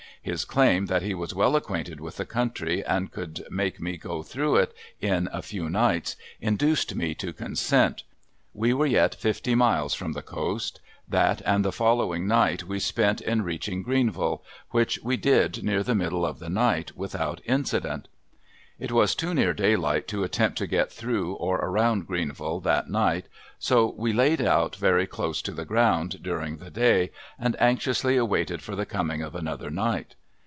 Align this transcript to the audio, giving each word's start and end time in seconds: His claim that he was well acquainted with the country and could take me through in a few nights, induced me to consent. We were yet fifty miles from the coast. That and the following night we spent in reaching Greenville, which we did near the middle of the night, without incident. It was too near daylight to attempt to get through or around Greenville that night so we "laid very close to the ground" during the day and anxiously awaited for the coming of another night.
His 0.23 0.45
claim 0.45 0.85
that 0.85 1.01
he 1.01 1.15
was 1.15 1.33
well 1.33 1.55
acquainted 1.55 1.99
with 1.99 2.17
the 2.17 2.27
country 2.27 2.85
and 2.85 3.09
could 3.11 3.43
take 3.57 3.81
me 3.81 3.97
through 3.97 4.67
in 4.99 5.27
a 5.33 5.41
few 5.41 5.67
nights, 5.67 6.15
induced 6.39 6.93
me 6.93 7.15
to 7.15 7.33
consent. 7.33 8.03
We 8.53 8.71
were 8.71 8.85
yet 8.85 9.15
fifty 9.15 9.55
miles 9.55 9.95
from 9.95 10.11
the 10.13 10.21
coast. 10.21 10.79
That 11.09 11.41
and 11.41 11.65
the 11.65 11.71
following 11.71 12.27
night 12.27 12.65
we 12.65 12.77
spent 12.79 13.19
in 13.19 13.41
reaching 13.41 13.81
Greenville, 13.81 14.43
which 14.69 14.99
we 15.01 15.17
did 15.17 15.63
near 15.63 15.81
the 15.81 15.95
middle 15.95 16.23
of 16.23 16.37
the 16.37 16.49
night, 16.51 16.95
without 16.95 17.41
incident. 17.45 18.07
It 18.79 18.91
was 18.91 19.13
too 19.13 19.35
near 19.35 19.53
daylight 19.53 20.07
to 20.07 20.23
attempt 20.23 20.57
to 20.57 20.65
get 20.65 20.91
through 20.91 21.33
or 21.33 21.57
around 21.59 22.07
Greenville 22.07 22.59
that 22.61 22.89
night 22.89 23.27
so 23.59 23.93
we 23.95 24.11
"laid 24.11 24.39
very 24.75 25.05
close 25.05 25.39
to 25.43 25.51
the 25.51 25.65
ground" 25.65 26.23
during 26.23 26.57
the 26.57 26.71
day 26.71 27.11
and 27.37 27.55
anxiously 27.61 28.17
awaited 28.17 28.63
for 28.63 28.75
the 28.75 28.87
coming 28.87 29.21
of 29.21 29.35
another 29.35 29.69
night. 29.69 30.15